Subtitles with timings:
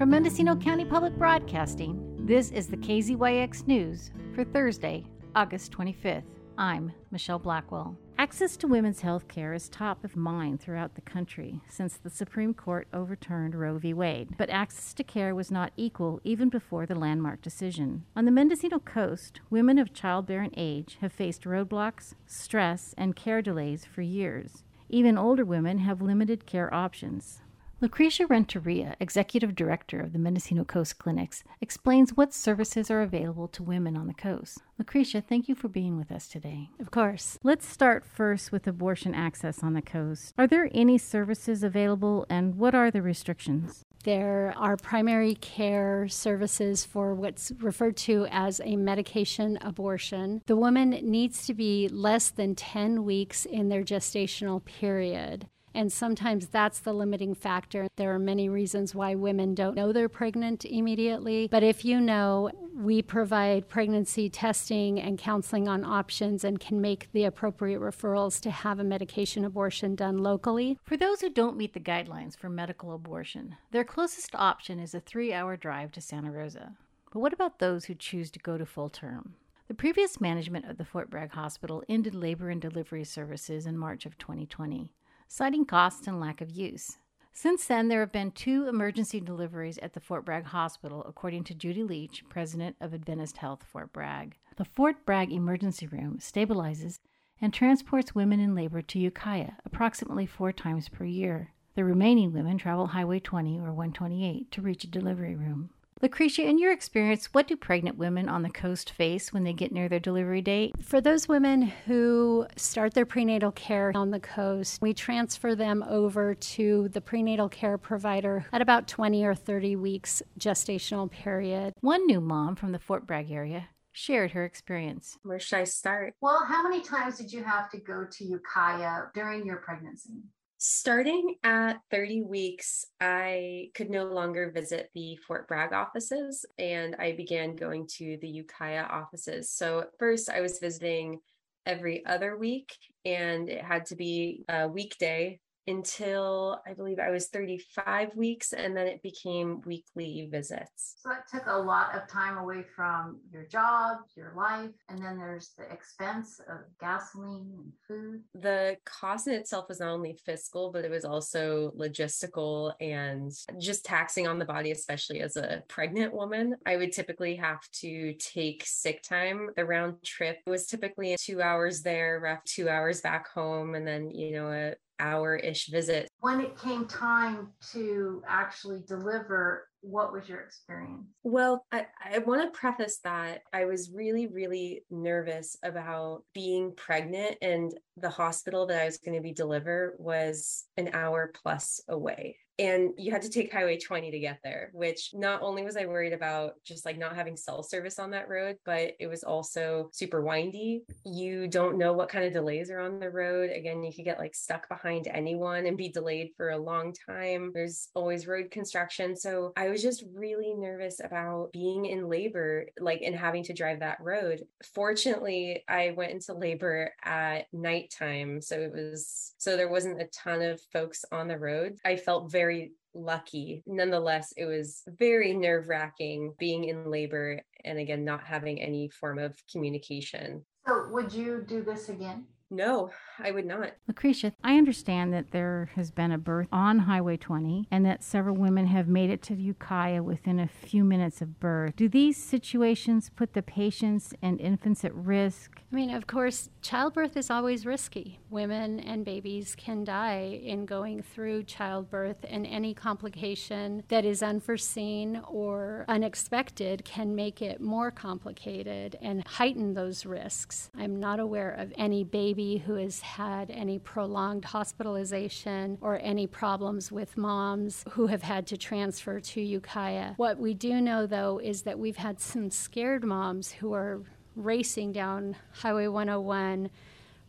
[0.00, 5.04] From Mendocino County Public Broadcasting, this is the KZYX News for Thursday,
[5.34, 6.22] August 25th.
[6.56, 7.96] I'm Michelle Blackwell.
[8.16, 12.54] Access to women's health care is top of mind throughout the country since the Supreme
[12.54, 13.92] Court overturned Roe v.
[13.92, 14.36] Wade.
[14.38, 18.04] But access to care was not equal even before the landmark decision.
[18.14, 23.84] On the Mendocino coast, women of childbearing age have faced roadblocks, stress, and care delays
[23.84, 24.64] for years.
[24.92, 27.42] Even older women have limited care options.
[27.82, 33.62] Lucresha Renteria, Executive Director of the Mendocino Coast Clinics, explains what services are available to
[33.62, 34.58] women on the coast.
[34.78, 36.68] Lucretia, thank you for being with us today.
[36.78, 37.38] Of course.
[37.42, 40.34] Let's start first with abortion access on the coast.
[40.36, 43.82] Are there any services available and what are the restrictions?
[44.04, 50.42] There are primary care services for what's referred to as a medication abortion.
[50.44, 55.48] The woman needs to be less than 10 weeks in their gestational period.
[55.74, 57.88] And sometimes that's the limiting factor.
[57.96, 61.48] There are many reasons why women don't know they're pregnant immediately.
[61.50, 67.08] But if you know, we provide pregnancy testing and counseling on options and can make
[67.12, 70.78] the appropriate referrals to have a medication abortion done locally.
[70.82, 75.00] For those who don't meet the guidelines for medical abortion, their closest option is a
[75.00, 76.74] three hour drive to Santa Rosa.
[77.12, 79.34] But what about those who choose to go to full term?
[79.68, 84.04] The previous management of the Fort Bragg Hospital ended labor and delivery services in March
[84.04, 84.90] of 2020
[85.32, 86.98] citing cost and lack of use.
[87.32, 91.54] Since then, there have been two emergency deliveries at the Fort Bragg Hospital, according to
[91.54, 94.36] Judy Leach, president of Adventist Health Fort Bragg.
[94.56, 96.98] The Fort Bragg Emergency Room stabilizes
[97.40, 101.52] and transports women in labor to Ukiah approximately four times per year.
[101.76, 105.70] The remaining women travel Highway 20 or 128 to reach a delivery room.
[106.02, 109.70] Lucresha, in your experience, what do pregnant women on the coast face when they get
[109.70, 110.72] near their delivery date?
[110.82, 116.34] For those women who start their prenatal care on the coast, we transfer them over
[116.34, 121.74] to the prenatal care provider at about 20 or 30 weeks gestational period.
[121.82, 125.18] One new mom from the Fort Bragg area shared her experience.
[125.22, 126.14] Where should I start?
[126.22, 130.22] Well, how many times did you have to go to Ukiah during your pregnancy?
[130.62, 137.12] Starting at 30 weeks, I could no longer visit the Fort Bragg offices and I
[137.12, 139.48] began going to the Ukiah offices.
[139.48, 141.20] So at first, I was visiting
[141.64, 142.76] every other week
[143.06, 148.76] and it had to be a weekday until I believe I was 35 weeks, and
[148.76, 150.96] then it became weekly visits.
[151.02, 155.16] So that took a lot of time away from your job, your life, and then
[155.16, 158.22] there's the expense of gasoline and food.
[158.34, 163.84] The cost in itself was not only fiscal, but it was also logistical and just
[163.84, 166.56] taxing on the body, especially as a pregnant woman.
[166.66, 169.50] I would typically have to take sick time.
[169.56, 174.10] The round trip was typically two hours there, rough two hours back home, and then,
[174.10, 176.08] you know, a hour ish visit.
[176.20, 181.06] When it came time to actually deliver, what was your experience?
[181.22, 187.36] Well, I, I want to preface that I was really, really nervous about being pregnant,
[187.40, 192.36] and the hospital that I was going to be delivered was an hour plus away
[192.60, 195.86] and you had to take highway 20 to get there which not only was i
[195.86, 199.88] worried about just like not having cell service on that road but it was also
[199.92, 200.82] super windy.
[201.04, 203.50] You don't know what kind of delays are on the road.
[203.50, 207.50] Again you could get like stuck behind anyone and be delayed for a long time.
[207.54, 209.16] There's always road construction.
[209.16, 213.80] So i was just really nervous about being in labor like and having to drive
[213.80, 214.42] that road.
[214.74, 220.42] Fortunately i went into labor at nighttime so it was so there wasn't a ton
[220.42, 221.76] of folks on the road.
[221.84, 223.62] I felt very very lucky.
[223.66, 229.18] Nonetheless, it was very nerve wracking being in labor and again, not having any form
[229.18, 230.44] of communication.
[230.66, 232.26] So, would you do this again?
[232.52, 232.90] No,
[233.20, 233.74] I would not.
[233.88, 238.34] Lucresha, I understand that there has been a birth on Highway 20 and that several
[238.34, 241.76] women have made it to Ukiah within a few minutes of birth.
[241.76, 245.60] Do these situations put the patients and infants at risk?
[245.72, 248.18] I mean, of course, childbirth is always risky.
[248.30, 255.22] Women and babies can die in going through childbirth, and any complication that is unforeseen
[255.28, 260.70] or unexpected can make it more complicated and heighten those risks.
[260.76, 266.26] I'm not aware of any baby baby who has had any prolonged hospitalization or any
[266.26, 270.14] problems with moms who have had to transfer to Ukiah.
[270.16, 274.00] What we do know, though, is that we've had some scared moms who are
[274.36, 276.70] racing down Highway 101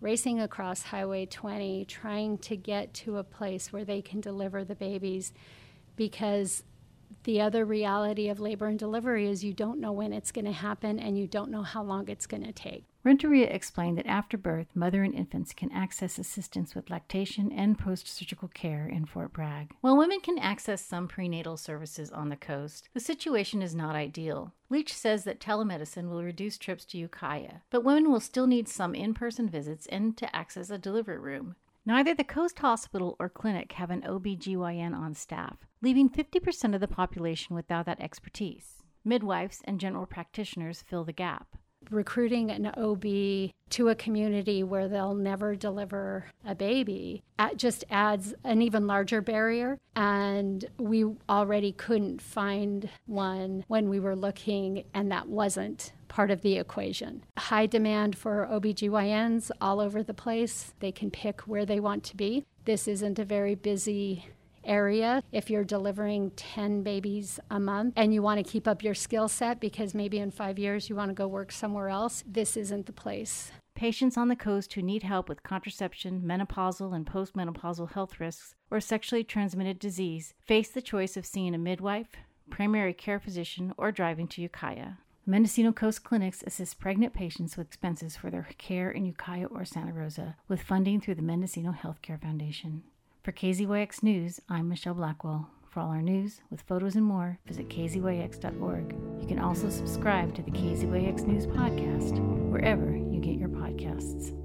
[0.00, 4.76] racing across Highway 20, trying to get to a place where they can deliver the
[4.76, 5.32] babies
[5.96, 6.62] because
[7.24, 10.52] the other reality of labor and delivery is you don't know when it's going to
[10.52, 12.84] happen and you don't know how long it's going to take.
[13.02, 18.06] Renteria explained that after birth, mother and infants can access assistance with lactation and post
[18.06, 19.72] surgical care in Fort Bragg.
[19.80, 24.52] While women can access some prenatal services on the coast, the situation is not ideal.
[24.68, 28.94] Leach says that telemedicine will reduce trips to Ukiah, but women will still need some
[28.94, 31.56] in person visits and to access a delivery room.
[31.86, 36.88] Neither the Coast Hospital or clinic have an OB/GYN on staff, leaving 50% of the
[36.88, 38.82] population without that expertise.
[39.04, 41.56] Midwives and general practitioners fill the gap
[41.90, 47.22] recruiting an OB to a community where they'll never deliver a baby
[47.56, 49.78] just adds an even larger barrier.
[49.96, 56.42] And we already couldn't find one when we were looking, and that wasn't part of
[56.42, 57.24] the equation.
[57.38, 60.74] High demand for OBGYNs all over the place.
[60.80, 62.44] They can pick where they want to be.
[62.66, 64.26] This isn't a very busy
[64.64, 65.22] area.
[65.32, 69.28] If you're delivering 10 babies a month and you want to keep up your skill
[69.28, 72.84] set because maybe in five years you want to go work somewhere else, this isn't
[72.84, 73.52] the place.
[73.74, 78.80] Patients on the coast who need help with contraception, menopausal and postmenopausal health risks, or
[78.80, 82.16] sexually transmitted disease face the choice of seeing a midwife,
[82.50, 84.94] primary care physician, or driving to Ukiah.
[85.30, 89.92] Mendocino Coast Clinics assist pregnant patients with expenses for their care in Ukiah or Santa
[89.92, 92.82] Rosa with funding through the Mendocino Healthcare Foundation.
[93.22, 95.48] For KZYX News, I'm Michelle Blackwell.
[95.68, 98.96] For all our news, with photos and more, visit kzyx.org.
[99.20, 102.18] You can also subscribe to the KZYX News podcast
[102.50, 104.39] wherever you get your podcasts.